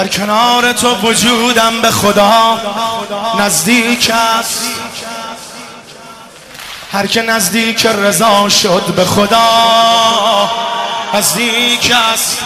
در 0.00 0.08
کنار 0.08 0.72
تو 0.72 0.96
وجودم 0.96 1.80
به 1.80 1.90
خدا 1.90 2.60
نزدیک 3.38 4.12
است. 4.40 4.64
هر 6.92 7.06
که 7.06 7.22
نزدیک 7.22 7.86
رضا 7.86 8.48
شد 8.48 8.82
به 8.96 9.04
خدا 9.04 10.50
نزدیک 11.14 11.92
است. 12.12 12.38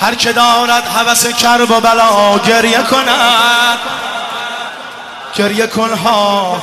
هر 0.00 0.14
که 0.14 0.32
دارد 0.32 0.88
حوث 0.88 1.26
کرب 1.26 1.70
و 1.70 1.80
بلا 1.80 2.38
گریه 2.38 2.82
کند. 2.82 3.78
گریه 5.34 5.66
کنها 5.66 6.62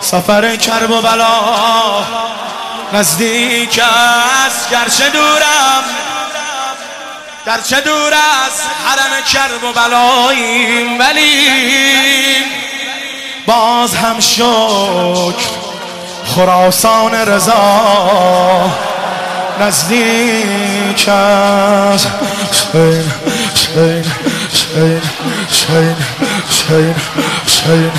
سفر 0.00 0.56
کرب 0.56 0.90
و 0.90 1.02
بلا 1.02 1.40
نزدیک 2.92 3.80
است. 4.46 4.70
گرچه 4.70 5.10
دورم 5.10 5.84
گرچه 7.46 7.80
دور 7.80 8.12
از 8.14 8.60
حرم 8.86 9.24
کرب 9.24 9.64
و 9.64 9.72
بلاییم؟ 9.72 10.98
ولی 10.98 11.48
باز 13.46 13.94
هم 13.94 14.20
شکر 14.20 15.46
خراسان 16.24 17.14
رضا 17.14 18.70
نزدیک 19.60 21.08
است. 21.08 22.08
شین 24.76 25.00
شین 25.50 25.96
شین 26.50 26.94
شین 27.46 27.90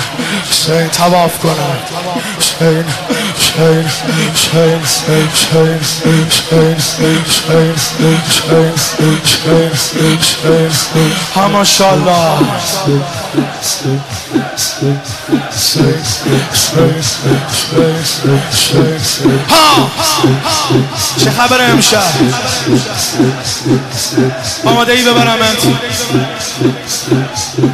شین 0.50 0.88
تواف 0.88 1.38
کنم 1.38 1.76
شین 2.40 2.84
شین 3.38 3.88
شین 4.34 4.84
شین 4.84 5.28
شین 5.34 5.80
شین 5.80 5.80
شین 5.80 6.78
شین 6.78 6.78
شین 6.78 7.38
شین 18.98 19.40
ها 19.48 19.90
چه 21.24 21.30
خبر 21.30 21.70
امشب 21.70 22.02
آماده 24.64 24.92
ای 24.92 25.02
ببرمت 25.02 25.66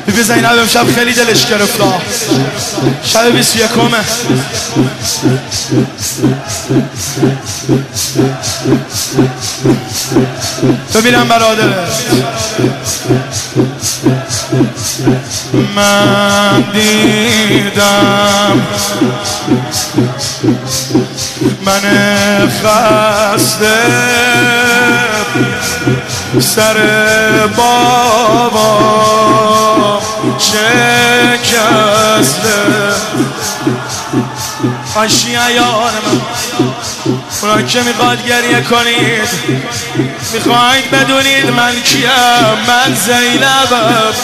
بیبی 0.07 0.23
زینب 0.23 0.59
امشب 0.59 0.95
خیلی 0.95 1.13
دلش 1.13 1.47
گرفته 1.47 1.85
شب 3.05 3.31
بیس 3.31 3.57
یکمه. 3.57 3.99
ببینم 10.95 11.29
برادره 11.29 11.87
من 15.77 16.65
دیدم 16.73 18.63
من 21.67 21.83
خسته. 22.65 23.75
سر 26.41 26.77
بابا 27.57 28.81
شکسته 30.39 31.55
آشی 34.95 35.37
ایان 35.37 35.93
من 36.05 36.21
اونا 37.43 37.63
که 37.63 37.83
می‌خواد 37.83 38.27
گریه 38.27 38.61
کنید. 38.61 39.29
می‌خواید 40.33 40.91
بدونید 40.91 41.51
من 41.51 41.81
کیم 41.81 42.09
من 42.69 42.95
زینبم. 42.95 44.15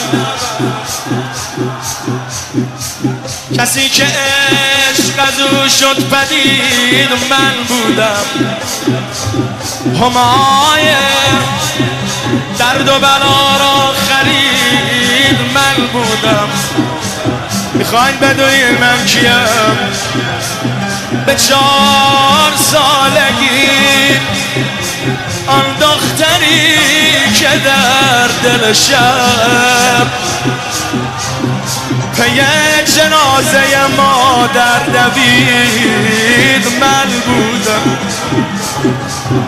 کسی 3.57 3.89
که 3.89 4.03
عشق 4.03 5.19
از 5.27 5.39
او 5.39 5.69
شد 5.69 5.95
پدید 5.95 7.09
من 7.29 7.53
بودم. 7.67 8.25
همای 9.99 10.95
درد 12.59 12.89
و 12.89 12.99
بلا 12.99 13.57
را 13.59 13.93
خرید. 14.09 15.37
من 15.53 15.87
بودم. 15.93 16.49
می‌خواین 17.73 18.17
بدونید 18.17 18.81
من 18.81 19.05
کیم. 19.05 19.77
به 21.25 21.35
چهار 21.35 22.51
سالگی 22.55 23.69
آن 25.47 25.75
دختری 25.81 26.77
که 27.39 27.49
در 27.65 28.27
دل 28.43 28.73
شب. 28.73 30.07
پی 32.15 32.41
جنازه 32.95 33.87
مادر 33.97 34.79
دوید. 34.93 36.65
من 36.81 37.09
بودم. 37.25 37.97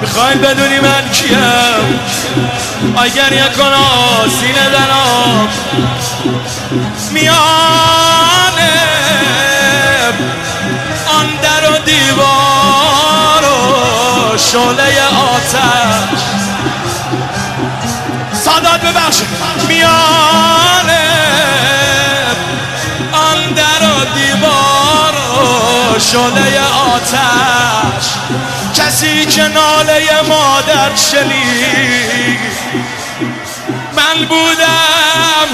می‌خواین 0.02 0.42
بدونی 0.42 0.80
من 0.80 1.10
کیم. 1.12 2.00
اگر 2.98 3.32
یک 3.32 3.54
سینه 4.40 4.70
دنام 4.70 5.48
میانه 7.12 7.34
آن 11.08 11.28
در 11.42 11.72
و 11.72 11.78
دیوار 11.86 13.44
و 13.44 14.38
شعله 14.38 15.04
آتش. 15.36 16.20
سادات 18.46 18.82
ببخش 18.82 19.22
میانه 19.68 20.63
و 26.04 26.06
شعله 26.06 26.62
آتش 26.96 28.06
کسی 28.76 29.26
که 29.26 29.48
ناله 29.48 30.22
مادر 30.30 30.96
شنید. 30.96 32.40
من 33.96 34.26
بودم 34.26 35.48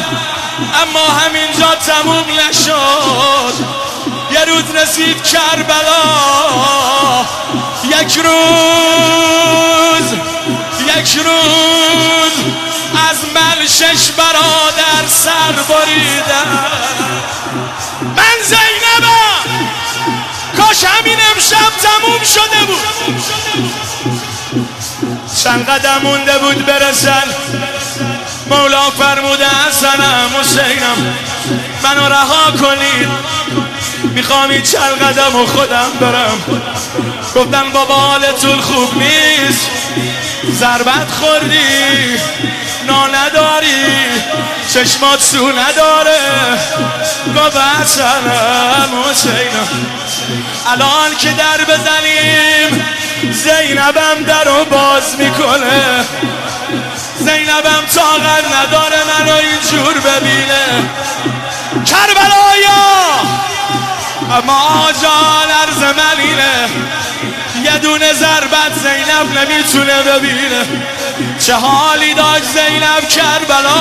اما 0.81 1.05
همینجا 1.05 1.75
تموم 1.75 2.25
نشد. 2.49 3.53
یه 4.31 4.45
روز 4.45 4.75
رسید 4.75 5.23
کربلا 5.23 6.05
یک 7.83 8.17
روز 8.17 10.13
یک 10.97 11.17
روز 11.17 12.33
از 13.09 13.17
من 13.35 13.67
شش 13.67 14.11
برادر 14.11 15.07
سر 15.07 15.51
بریدم 15.69 16.65
من 18.15 18.43
زینبم! 18.43 19.68
کاش 20.79 20.89
همین 20.91 21.17
امشب 21.35 21.71
تموم 21.81 22.23
شده 22.23 22.65
بود. 22.67 22.79
چند 25.43 25.69
قدم 25.69 26.01
مونده 26.03 26.37
بود 26.37 26.65
برسن. 26.65 27.23
مولا 28.49 28.89
فرموده 28.89 29.45
حسنم 29.45 30.29
حسینم 30.39 31.15
منو 31.83 32.09
رها 32.09 32.51
کنید 32.51 33.09
می‌خوام 34.03 34.49
این 34.49 34.61
چند 34.61 35.01
قدم 35.01 35.35
و 35.35 35.45
خودم 35.45 35.89
برم. 36.01 36.61
گفتن 37.35 37.69
بابا 37.71 37.95
حالتون 37.95 38.61
خوب 38.61 38.93
نیست. 38.97 39.69
ضربت 40.51 41.11
خوردی. 41.19 42.19
نا 42.87 43.07
نداری. 43.07 43.85
چشمات 44.73 45.21
سو 45.21 45.51
نداره. 45.51 46.19
گفت 47.35 47.57
حسنم 47.57 49.03
حسینم 49.09 49.85
الان 50.67 51.15
که 51.17 51.29
در 51.31 51.63
بزنیم 51.63 52.85
زینبم 53.31 54.23
در 54.27 54.43
رو 54.43 54.65
باز 54.65 55.15
می‌کنه. 55.19 56.05
زینبم 57.19 57.85
طاقت 57.95 58.45
نداره 58.55 58.97
منو 59.03 59.35
اینجور 59.35 59.93
ببینه. 59.93 60.89
کربلایا 61.85 63.19
اما 64.31 64.91
جان 65.01 65.51
عرض 65.61 65.83
من 65.97 66.19
اینه 66.19 66.69
یه 67.63 67.77
دونه 67.77 68.13
ضربت 68.13 68.73
زینب 68.75 69.37
نمی‌تونه 69.39 70.03
ببینه. 70.03 70.65
چه 71.39 71.53
حالی 71.55 72.13
داشت 72.13 72.43
زینب 72.43 73.07
کربلا 73.09 73.79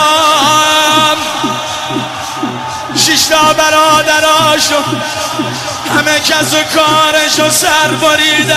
شیشتا 2.96 3.52
برادراشو 3.52 4.82
همه 5.88 6.20
کس 6.20 6.54
و 6.54 6.62
کارشو 6.74 7.50
سر 7.50 7.88
بریدن. 8.02 8.56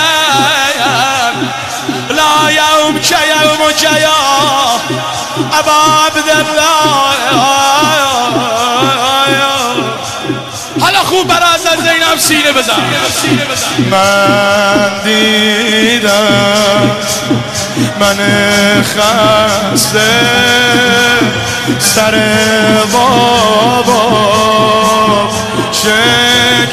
لا 2.10 2.52
یوم 2.52 3.00
که 3.00 3.16
یوم 3.16 3.72
که 3.78 4.02
یا 4.02 4.22
ابا 5.60 6.02
حالا 10.82 11.00
خوب 11.00 11.28
برای 11.28 11.44
از 11.54 11.62
زینب 11.62 12.18
سینه 12.18 12.52
بزن. 12.52 12.76
من 13.92 15.02
دیدم 15.04 16.92
من 18.00 18.18
خسته 18.84 20.00
سر 21.80 22.22
بابا 22.92 24.32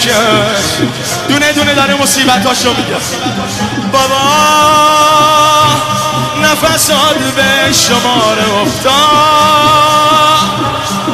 شکست 0.01 0.83
دونه 1.29 1.53
دونه 1.53 1.75
داره 1.75 1.95
مصیبتاشو 1.95 2.69
میگه. 2.69 2.97
بابا 3.93 4.21
نفسات 6.43 7.17
به 7.37 7.73
شماره 7.73 8.61
افتاد. 8.63 8.99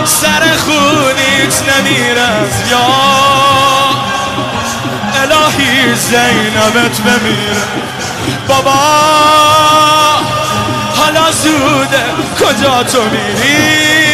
سر 0.04 0.42
خونیت 0.56 1.62
نمیرز 1.68 2.70
یا 2.70 2.86
الهی 5.22 5.94
زینبت 5.94 7.00
بمیره. 7.00 7.64
بابا 8.48 8.80
حالا 10.96 11.32
زوده 11.32 12.04
کجا 12.40 12.82
تو 12.82 13.02
میری؟ 13.02 14.13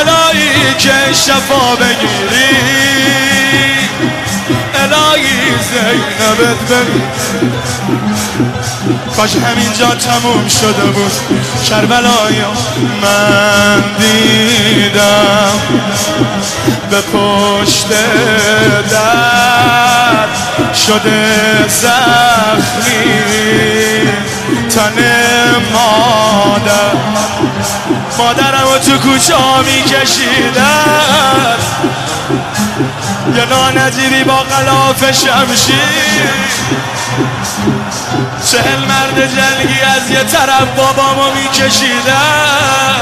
الهی 0.00 0.74
که 0.78 1.12
شفا 1.12 1.76
بگیری. 1.76 2.54
الهی 4.74 5.34
زینبت 5.70 6.58
بمیره 6.68 7.14
کاش 9.16 9.36
همینجا 9.36 9.94
تموم 9.94 10.48
شده 10.48 10.84
بود. 10.84 11.12
کربلایا 11.68 12.52
من 13.02 13.82
دیدم. 13.98 15.60
به 16.90 17.00
پشت 17.00 17.88
در 18.90 20.28
شده 20.74 21.68
زخمی. 21.68 23.04
تن 24.70 24.96
مادر. 25.72 26.94
مادرم 28.18 28.78
تو 28.86 28.98
کوچه 28.98 29.36
ها 29.36 29.62
میکشیدن. 29.62 31.56
یه 33.36 33.44
نانجیری 33.44 34.24
با 34.24 34.36
غلاف 34.36 35.04
شمشیر. 35.04 36.30
چهل 38.50 38.78
مرد 38.78 39.20
جنگی 39.20 39.80
از 39.80 40.10
یه 40.10 40.24
طرف 40.24 40.68
بابامو 40.76 41.30
میکشیدن. 41.34 43.00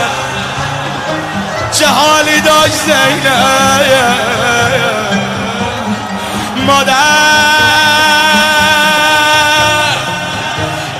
چه 1.72 1.86
حالی 1.86 2.40
داشت 2.40 2.74
زینب؟ 2.74 4.16
مادر. 6.66 7.22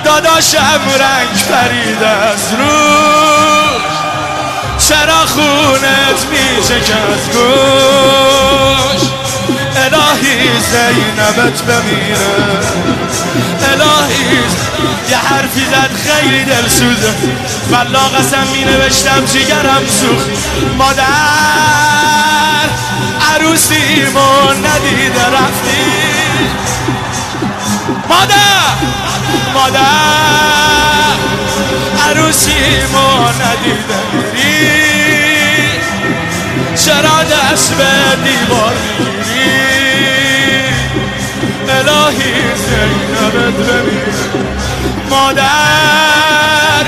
داداشم 0.03 0.81
رنگ 0.99 1.47
پرید 1.49 2.03
از 2.03 2.49
چرا 2.49 2.72
خونت 5.25 6.27
میشه 6.31 6.75
از 6.75 7.29
گوش. 7.33 9.01
الهی 9.75 10.49
زینبت 10.59 11.61
بمیره. 11.61 12.33
الهی 13.71 14.39
یه 15.09 15.17
حرفی 15.17 15.65
زد 15.65 15.91
خیلی 16.05 16.43
دل 16.43 16.67
سوزه. 16.67 17.13
والله 17.71 18.07
قسم 18.17 18.47
می 18.53 18.63
نوشتم 18.63 19.25
جیگرم 19.25 19.87
سوخت. 20.01 20.29
مادر 20.77 21.03
عروسیمو 23.35 24.51
ندیده 24.51 25.25
رفتی. 25.25 25.83
مادر 28.09 28.75
مادر 29.53 29.83
عروسیمو 32.09 33.27
ندیده 33.27 33.97
میری. 34.33 34.82
چرا 36.75 37.23
دست 37.23 37.73
به 37.73 37.83
دیوار 38.23 38.73
می‌گیری؟ 38.99 40.73
الهی 41.69 42.33
زینبت 42.55 43.53
ببین. 43.67 44.13
مادر 45.09 46.85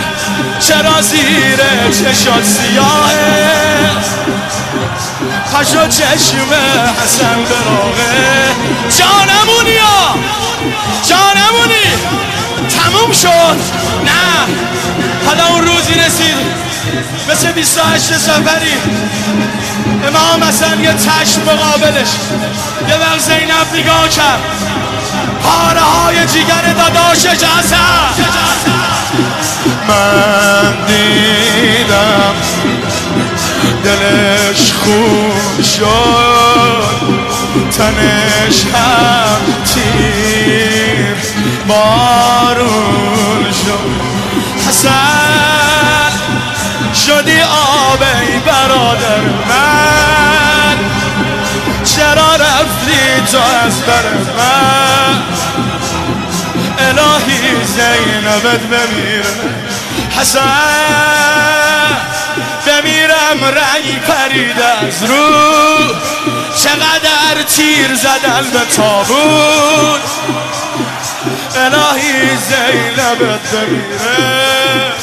چرا 0.59 1.01
زیر 1.01 1.59
چشات 1.91 2.43
سیاهه؟ 2.43 3.89
پشو 5.53 5.88
چشم 5.88 6.49
حسن 7.03 7.35
براغه 7.49 8.13
جانمونی 8.97 9.69
یا 9.71 10.15
جانمونی! 11.09 11.88
تموم 12.69 13.11
شد. 13.11 13.57
نه. 14.05 14.55
حالا 15.25 15.47
اون 15.47 15.67
روزی 15.67 15.93
رسید. 15.93 16.65
مثل 17.31 17.51
28 17.51 18.17
سفری. 18.17 18.73
امام 20.07 20.43
حسن 20.43 20.83
یه 20.83 20.93
چشم 20.93 21.41
مقابلش 21.41 22.09
یه 22.89 22.95
وقت 22.95 23.19
زینب 23.19 23.83
نگاه 23.83 24.09
کرد. 24.09 24.39
پاره 25.43 25.81
های 25.81 26.27
جیگر 26.27 26.73
داداش 26.77 27.19
جسد 27.19 28.15
من 29.87 30.73
دیدم 30.87 32.35
دلش 33.83 34.73
خوب 34.73 35.63
شد. 35.63 37.15
تنش 37.77 38.63
هم 38.73 39.41
تیر 39.65 41.25
بارون 41.67 43.51
شد 43.51 44.06
حسن 44.67 46.12
شدی 47.06 47.41
آبی 47.41 48.39
برادر 48.45 49.21
من. 49.50 50.77
چرا 51.83 52.35
رفتی 52.35 53.31
تو 53.31 53.38
از 53.38 53.81
بر 53.81 54.03
من؟ 54.38 55.23
الهی 56.79 57.65
زینبت 57.65 58.59
بمیره. 58.59 59.56
حسن 60.19 60.41
بمیرم 62.65 63.44
رنگ 63.44 64.01
پرید 64.07 64.62
از 64.62 65.03
رو. 65.03 65.25
چقدر 66.63 67.44
تیر 67.56 67.95
زدن 67.95 68.50
به 68.53 68.65
تابون 68.75 70.00
الهی 71.57 72.37
زینبت 72.37 73.39
بمیره 73.51 74.93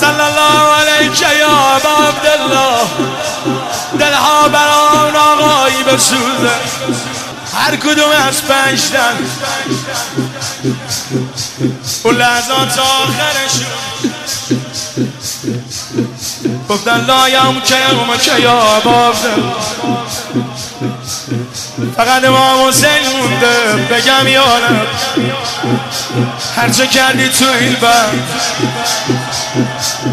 صلی 0.00 0.20
الله 0.20 0.74
علیک 0.74 1.20
یا 1.20 1.48
ابا 1.48 2.08
عبدالله 2.08 2.86
دلها 3.98 4.48
بران 4.48 5.16
آقایی 5.16 5.82
بسوزه. 5.82 6.50
هر 7.54 7.76
کدوم 7.76 8.10
از 8.28 8.42
پنج 8.42 8.80
تن 8.80 9.16
اون 12.04 12.14
لحظات 12.14 12.78
آخرشون. 12.78 13.66
گفتن 16.68 17.04
لایم 17.04 17.60
که 17.60 17.74
یوم 17.74 18.16
که 18.16 18.42
یا 18.42 18.80
بابده 18.84 19.42
فقط 21.96 22.24
امام 22.24 22.68
حسین 22.68 23.08
مونده 23.16 23.86
بگم 23.90 24.28
یارم 24.28 24.86
هرچه 26.56 26.86
کردی 26.86 27.28
تو 27.28 27.44
این 27.60 27.74
بند. 27.74 28.22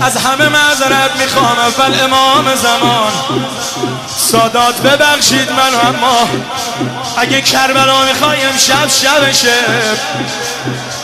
از 0.01 0.17
همه 0.17 0.50
معذرت 0.50 1.15
می‌خوام 1.19 1.58
اول 1.60 2.01
امام 2.03 2.55
زمان. 2.55 3.12
سادات 4.17 4.81
ببخشید 4.81 5.51
من 5.51 5.88
اما. 5.88 6.27
اگه 7.18 7.42
کربلا 7.42 8.04
می‌خوای 8.06 8.44
امشب 8.44 8.88
شبشه. 8.88 9.54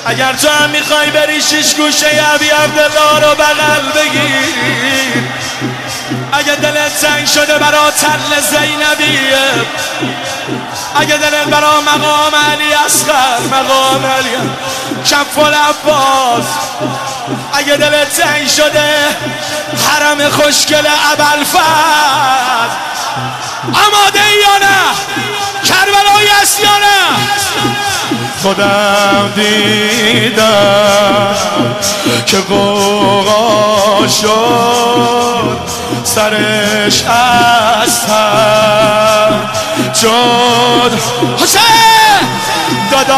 اگر 0.05 0.33
تو 0.33 0.49
هم 0.49 0.69
می‌خوای 0.69 1.11
بری 1.11 1.41
شش 1.41 1.75
گوشه 1.75 2.07
عبی 2.07 2.49
عبدالله 2.49 3.19
رو 3.19 3.35
بغل 3.35 3.91
بگیر 3.95 5.23
اگه 6.31 6.55
دلت 6.55 7.01
تنگ 7.01 7.27
شده 7.27 7.57
برا 7.57 7.91
تل 7.91 8.41
زینبیه. 8.41 9.65
اگه 10.95 11.17
دلت 11.17 11.47
برا 11.47 11.81
مقام 11.81 12.35
علی 12.35 12.73
اصغر 12.73 13.39
مقام 13.51 14.05
علی 14.05 14.37
کف 15.05 15.37
عباس 15.37 16.45
اگه 17.53 17.77
دلت 17.77 18.21
تنگ 18.21 18.47
شده 18.47 19.17
حرم 19.87 20.29
خوشگل 20.29 20.85
عبل 20.85 21.43
فرد 21.43 22.71
آماده 23.65 24.19
یا 24.19 24.57
نه؟ 24.57 25.34
یا 26.63 26.77
نه؟ 26.77 27.17
خودم 28.41 29.31
دیدم 29.35 31.35
که 32.25 32.37
قوقا 32.37 34.07
شد 34.07 35.59
سرش 36.03 37.03
از 37.03 38.05
هم 38.05 39.49
شد 40.01 40.91
حسین! 41.43 42.27
داداش 42.91 43.15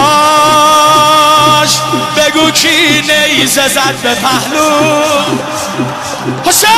بگو 2.18 2.52
کی 2.52 3.02
نیزه 3.02 3.68
زد 3.68 3.96
به 4.04 4.16
پهلو؟ 4.16 4.70
حسین! 6.46 6.70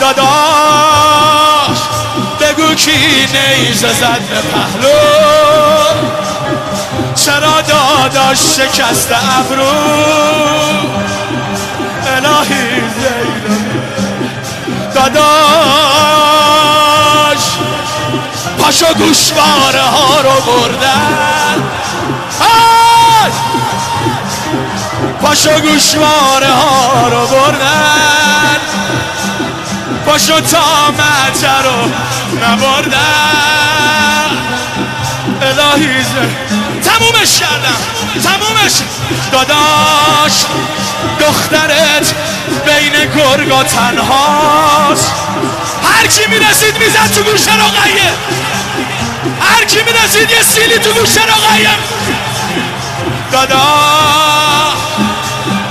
داداش! 0.00 1.59
کی 2.74 3.26
نیزه 3.26 3.92
زد 3.92 4.20
به 4.30 4.40
پهلو 4.40 4.98
چرا 7.14 7.60
داداش 7.60 8.38
شکست 8.38 9.12
ابرو 9.12 9.72
الهی 12.06 12.80
زینب 12.80 13.60
داداش 14.94 15.30
پاشو 18.58 18.94
گوشواره 18.94 19.82
ها 19.82 20.20
رو 20.20 20.40
بردن. 20.46 21.62
پاشو 25.22 25.60
گوشواره 25.60 26.46
ها 26.46 27.08
رو 27.08 27.26
بردن. 27.26 28.56
پاشو 30.06 30.40
تا 30.40 30.58
رو 31.62 31.90
نبردن 32.42 34.30
الهی 35.42 36.04
تمومش 36.84 37.38
کردم. 37.40 37.76
تمومش. 38.24 38.72
داداش 39.32 40.44
دخترت 41.20 42.14
بین 42.66 42.92
گرگا 42.92 43.62
تنهاست. 43.62 45.12
هر 45.84 46.06
کی 46.06 46.26
می‌رسید 46.26 46.78
می‌زد 46.78 47.14
تو 47.14 47.22
گوش 47.22 47.48
رقیه. 47.48 48.12
هر 49.40 49.64
کی 49.64 49.78
می‌رسید 49.82 50.30
یه 50.30 50.42
سیلی 50.42 50.78
تو 50.78 50.92
گوش 50.92 51.16
رقیه. 51.16 51.70
دادا 53.32 53.62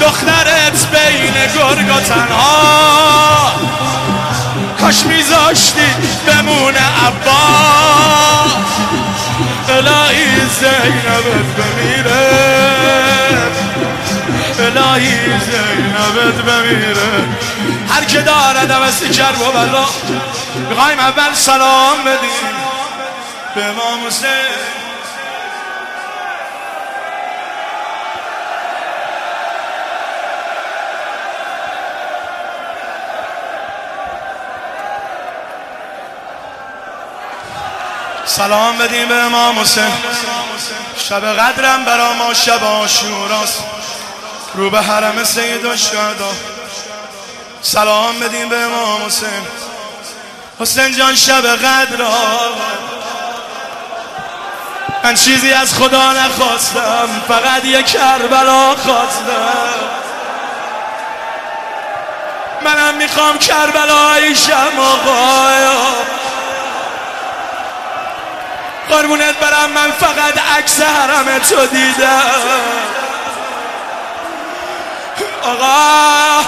دخترت 0.01 0.87
بین 0.91 1.33
گرگا 1.33 1.99
تنها. 1.99 3.51
کاش 4.81 5.05
میذاشتی 5.05 5.81
بمونه 6.49 6.79
عبا 7.07 7.39
الهی 9.69 10.25
زینبت 10.59 11.49
بمیره. 11.57 12.29
الهی 14.59 15.39
زینبت 15.39 16.41
بمیره. 16.47 17.27
هر 17.89 18.03
که 18.05 18.21
داره 18.21 18.65
دوستی 18.65 19.09
کرب 19.09 19.41
و 19.41 19.51
بلا 19.51 19.85
می‌خوایم 20.69 20.99
اول 20.99 21.33
سلام 21.33 22.03
بدیم. 22.05 22.49
به 23.55 23.65
امام 23.65 24.07
حسین 24.07 24.78
سلام 38.29 38.77
بدیم 38.77 39.07
به 39.07 39.15
امام 39.15 39.59
حسین. 39.59 39.91
شب 41.09 41.25
قدرم 41.39 41.85
برا 41.85 42.13
ما 42.13 42.33
شب 42.33 42.63
آشوراست 42.63 43.63
رو 44.53 44.69
به 44.69 44.81
حرم 44.81 45.23
سید 45.23 45.65
و 45.65 45.77
شهدا. 45.77 46.31
سلام 47.61 48.19
بدیم 48.19 48.49
به 48.49 48.57
امام 48.57 49.05
حسین. 49.05 49.47
حسین 50.59 50.97
جان 50.97 51.15
شب 51.15 51.47
قدر 51.47 52.05
من 55.03 55.15
چیزی 55.15 55.53
از 55.53 55.73
خدا 55.73 56.13
نخواستم 56.13 57.07
فقط 57.27 57.65
یک 57.65 57.85
کربلا 57.85 58.75
خواستم. 58.75 59.69
منم 62.61 62.95
می‌خوام 62.95 63.37
کربلایی 63.37 64.35
شم 64.35 64.79
آقایا 64.79 65.79
قربونت 68.89 69.35
برم 69.35 69.69
من 69.69 69.91
فقط 69.91 70.33
عکس 70.57 70.81
حرم 70.81 71.39
تو 71.39 71.65
دیدم. 71.65 72.21
آقا 75.43 76.45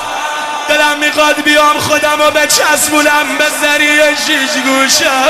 دلم 0.69 0.97
می‌خواد 0.97 1.43
بیام 1.43 1.79
خودم 1.79 2.21
و 2.21 2.31
به 2.31 2.47
چسبونم 2.47 3.37
به 3.37 3.45
زریه 3.61 4.15
شیش 4.27 4.51
گوشم. 4.65 5.23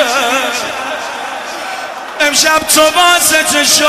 امشب 2.20 2.60
تو 2.76 2.82
واسه 2.82 3.64
شو 3.64 3.86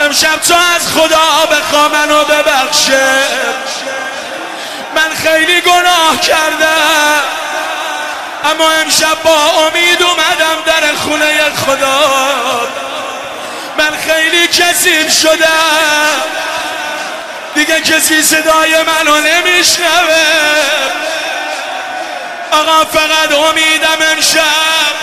امشب 0.00 0.40
تو 0.48 0.54
از 0.76 0.88
خدا 0.92 1.46
بخوا 1.50 1.88
منو 1.88 2.24
ببخشه 2.24 3.08
من 4.94 5.14
خیلی 5.22 5.60
گناه 5.60 6.20
کردم. 6.22 7.45
اما 8.50 8.70
امشب 8.70 9.22
با 9.24 9.36
امید 9.66 10.02
اومدم 10.02 10.62
در 10.66 10.94
خونه 10.94 11.50
خدا. 11.66 12.10
من 13.78 13.96
خیلی 14.06 14.46
کسیب 14.46 15.08
شدم. 15.08 16.22
دیگه 17.54 17.80
کسی 17.80 18.22
صدای 18.22 18.82
منو 18.82 19.16
نمیشنوه. 19.16 20.26
آقا 22.50 22.84
فقط 22.84 23.32
امیدم 23.32 24.06
امشب 24.12 24.96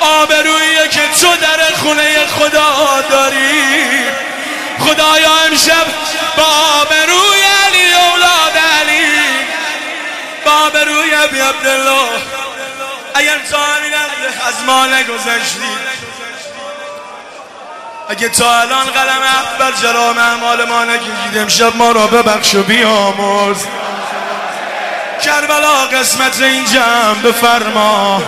آبرویه 0.00 0.88
که 0.88 1.00
تو 1.20 1.36
در 1.36 1.74
خونه 1.82 2.26
خدا 2.26 3.02
داری. 3.10 4.04
خدایا 4.78 5.32
امشب 5.46 5.86
با 6.36 6.44
آبروی 6.80 7.42
علی 7.66 7.92
اولاد 7.92 8.58
علی. 8.80 9.06
با 10.44 10.52
آبروی 10.52 11.14
ابی 11.14 11.40
عبدالله. 11.40 12.41
اگر 13.14 13.38
تا 13.50 13.58
همین 13.58 13.94
از 14.48 14.64
ما 14.66 14.86
نگذشتی. 14.86 15.76
اگه 18.08 18.28
تا 18.28 18.60
الان 18.60 18.86
قلم 18.86 19.22
بر 19.58 19.72
جرام 19.72 20.18
اعمال 20.18 20.64
ما 20.64 20.84
نکشید 20.84 21.38
امشب 21.38 21.76
ما 21.76 21.92
را 21.92 22.06
ببخش 22.06 22.54
و 22.54 22.62
بیامرز. 22.62 23.64
کربلا 25.24 25.86
قسمت 25.86 26.40
این 26.40 26.64
جمع 26.64 27.14
بفرما. 27.14 28.22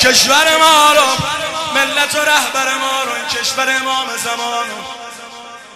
کشور 0.00 0.56
ما 0.60 0.92
رو 0.92 1.06
ملت 1.74 2.14
و 2.14 2.18
رهبر 2.18 2.74
ما 2.80 3.02
رو 3.02 3.12
این 3.14 3.42
کشور 3.42 3.76
امام 3.80 4.06
زمان. 4.24 4.66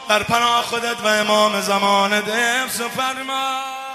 در 0.09 0.23
پناه 0.23 0.63
خودت 0.63 0.97
و 1.05 1.07
امام 1.07 1.61
زمان 1.61 2.13
حفظ 2.13 2.81
فرما. 2.97 3.86